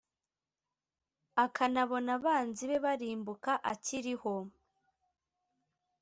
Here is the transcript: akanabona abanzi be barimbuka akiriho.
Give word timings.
akanabona 1.43 2.09
abanzi 2.17 2.63
be 2.69 2.77
barimbuka 2.85 3.51
akiriho. 3.71 4.35